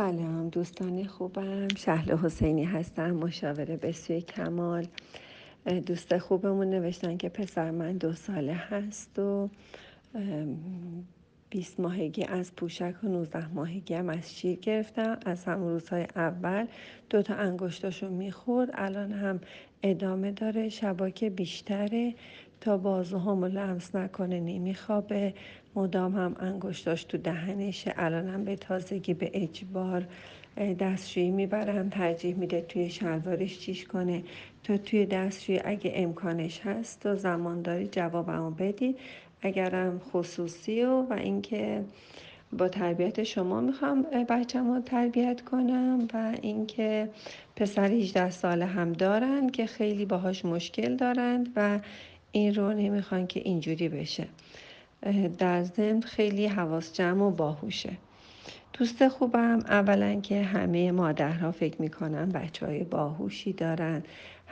[0.00, 1.68] سلام دوستان خوبم.
[1.76, 4.86] شهل حسینی هستم مشاوره بسوی کمال.
[5.86, 9.48] دوست خوبمون نوشتن که پسر من دو ساله هست و
[11.50, 16.66] 20 ماهگی از پوشک و 19 ماهگی هم از شیر گرفتم از همون روزهای اول
[17.10, 18.70] دو تا انگشتاشو می‌خورد.
[18.74, 19.40] الان هم
[19.82, 20.68] ادامه داره.
[20.68, 22.14] شبا که بیشتره.
[22.60, 25.34] تا بازوهامو لمس نکنه نمیخوابه.
[25.74, 27.94] مدام هم انگشتاش تو دهنشه.
[27.96, 30.06] الان هم به تازگی به اجبار
[30.80, 34.22] دستشویی می‌برم ترجیح میده توی شلوارش چیش کنه.
[34.64, 38.98] تا توی دستشویی اگه امکانش هست تا زمان داری جوابمو بدید
[39.42, 41.84] اگرم خصوصی و و اینکه
[42.58, 47.10] با تربیت شما می‌خوام بچم رو تربیت کنم و اینکه
[47.56, 51.80] پسر 18 ساله هم دارن که خیلی باهاش مشکل دارند و
[52.32, 54.26] این رو نمی‌خوان که اینجوری بشه.
[55.38, 57.92] در ضمن خیلی حواس جمع و باهوشه.
[58.72, 64.02] دوست خوبم اولا که همه مادرها فکر می‌کنن بچه های باهوشی دارن.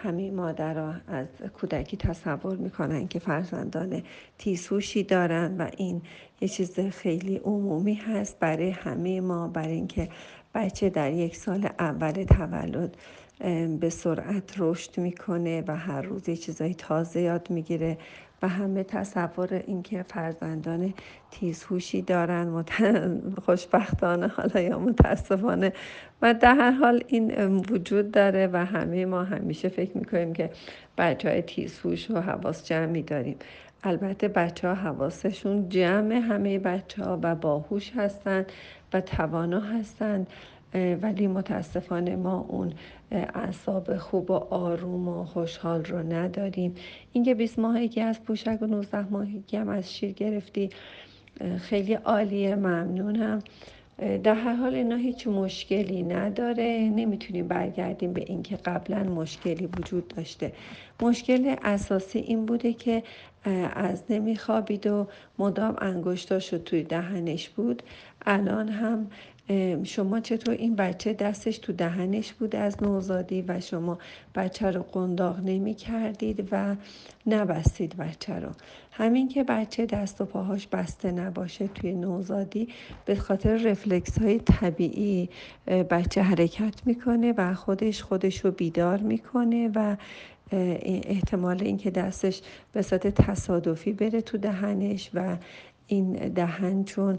[0.03, 1.27] همه مادرها از
[1.61, 4.03] کودکی تصور می‌کنن که فرزندان
[4.39, 6.03] تیزهوشی دارن و این
[6.41, 10.09] یه چیز خیلی عمومی هست برای همه ما برای اینکه
[10.55, 12.97] بچه در یک سال اول تولد
[13.81, 17.99] به سرعت رشد می‌کنه و هر روز یه چیزای تازه یاد می‌گیره.
[18.43, 20.95] و همه تصور اینکه فرزندان
[21.31, 22.65] تیزهوشی دارن
[23.45, 25.73] خوشبختانه حالا یا متاسفانه.
[26.23, 30.51] و در هر حال این وجود داره و همه ما همیشه فکر می‌کنیم که
[30.99, 33.37] بچه های تیزهوش و حواس جمعی داریم.
[33.83, 38.53] البته بچه ها حواسشون جمع همه بچه ها و باهوش هستند
[38.93, 40.27] و توانا هستند
[40.75, 42.73] ولی متاسفانه ما اون
[43.11, 46.75] اعصاب خوب و آروم و خوشحال رو نداریم.
[47.13, 50.71] اینکه 20 ماهگی از پوشک و 19 ماهگی هم از شیر گرفتی
[51.59, 53.43] خیلی عالیه ممنونم.
[54.23, 56.91] در هر حال اینا هیچ مشکلی نداره.
[56.97, 60.53] نمی‌تونیم برگردیم به اینکه قبلا مشکلی وجود داشته.
[61.03, 63.03] مشکل اساسی این بوده که
[63.75, 65.07] از نمیخوابید و
[65.39, 67.83] مدام انگشتاشو توی دهنش بود.
[68.27, 69.07] الان هم
[69.85, 73.99] شما چطور این بچه دستش تو دهنش بود از نوزادی و شما
[74.35, 76.77] بچه رو قنداق نمی کردید و
[77.27, 78.49] نبستید بچه رو؟
[78.93, 82.69] همین که بچه دست و پاهاش بسته نباشه توی نوزادی
[83.05, 85.29] به خاطر رفلکس های طبیعی
[85.67, 89.97] بچه حرکت می‌کنه و خودش خودش رو بیدار می‌کنه و
[90.53, 92.43] احتمال اینکه دستش
[92.73, 95.37] به صورت تصادفی بره تو دهنش و
[95.87, 97.19] این دهن چون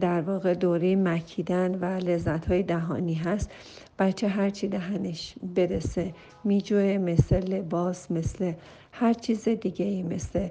[0.00, 3.50] در واقع دوره مکیدن و لذت های دهانی هست
[3.98, 8.52] بچه هرچی دهنش برسه میجوه مثل لباس مثل
[8.92, 10.48] هر چیز دیگه ای مثل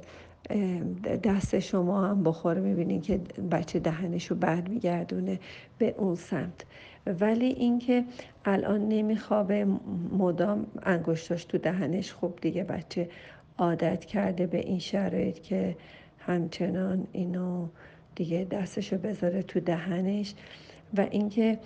[1.24, 3.18] دست شما هم بخوره می‌بینین که
[3.52, 5.40] بچه دهنش رو برمیگردونه
[5.78, 6.66] به اون سمت.
[7.06, 8.03] ولی اینکه
[8.45, 9.66] الان نمیخوابه
[10.12, 13.09] مدام انگشتاش تو دهنش خوب دیگه بچه
[13.57, 15.75] عادت کرده به این شرایط که
[16.19, 17.67] همچنان اینو
[18.16, 20.34] دیگه دستشو بذاره تو دهنش
[20.97, 21.59] و اینکه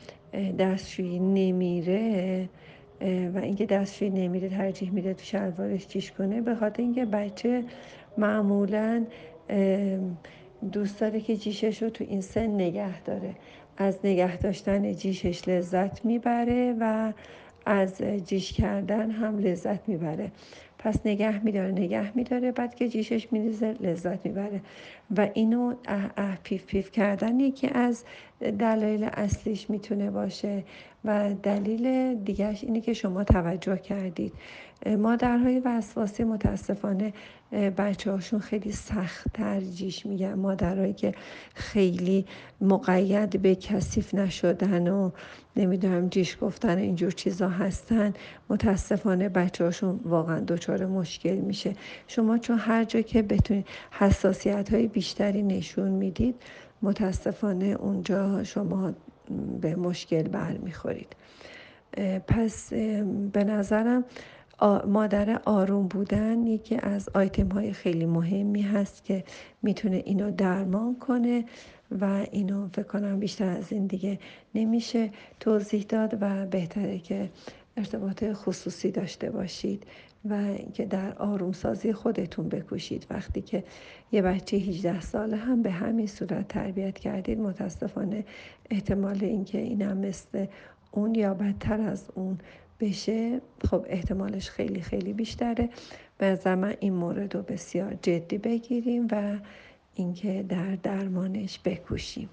[0.60, 2.50] دستشویی نمیره
[3.34, 6.42] و اینکه دستشویی نمیره ترجیح میده تو شلوارش چیش کنه.
[6.42, 7.64] به خاطر اینکه بچه
[8.18, 9.06] معمولا
[10.72, 13.36] دوست داره که جیشش رو تو این سن نگه داره.
[13.78, 17.14] از نگه داشتن جیشش لذت می‌بره و
[17.66, 20.32] از جیش کردن هم لذت می‌بره.
[20.86, 22.52] پس نگه میداره نگه میداره.
[22.52, 24.62] بعد که جیشش میریزه لذت می‌بره.
[25.18, 28.04] و اینو اه پیف پیف کردن یکی از
[28.60, 30.64] دلایل اصلیش می‌تونه باشه.
[31.06, 34.34] و دلیل دیگرش اینه که شما توجه کردید.
[34.98, 37.14] مادرهای وسواسی متاسفانه
[37.52, 40.34] بچه هاشون خیلی سخت ترجیش میگن.
[40.34, 41.14] مادرهایی که
[41.54, 42.26] خیلی
[42.62, 45.12] مقید به کثیف نشدن و
[45.56, 48.14] نمی‌دونم جیش گفتن اینجور چیزا هستن
[48.50, 51.74] متاسفانه بچه هاشون واقعا دچار مشکل میشه.
[52.08, 56.36] شما چون هر جا که بتونید حساسیت های بیشتری نشون می‌دید
[56.82, 58.94] متاسفانه اونجا شما
[59.62, 61.16] به مشکل برمیخورید.
[62.28, 62.74] پس
[63.34, 64.06] به نظرم
[64.88, 69.24] مادر آروم بودن یکی از آیتم های خیلی مهمی هست که
[69.62, 71.46] می‌تونه اینو درمان کنه
[72.02, 74.20] و اینو فکر کنم بیشتر از این دیگه
[74.56, 77.30] نمیشه توضیح داد و بهتره که
[77.78, 79.84] ارتباط خصوصی داشته باشید.
[80.26, 83.08] و اینکه در آرومسازی خودتون بکوشید.
[83.10, 83.64] وقتی که
[84.12, 88.26] یه بچه 18 ساله هم به همین صورت تربیت کردید متاسفانه
[88.70, 90.46] احتمال اینکه اینم مثل
[90.92, 92.38] اون یا بدتر از اون
[92.80, 95.70] بشه خب احتمالش خیلی خیلی بیشتره
[96.18, 99.38] به من این مورد رو بسیار جدی بگیریم و
[99.96, 102.30] اینکه در درمانش بکوشیم.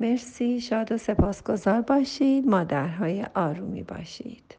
[0.00, 0.60] مرسی.
[0.60, 2.46] شاد و سپاسگزار باشید.
[2.46, 4.57] مادرهای آرومی باشید.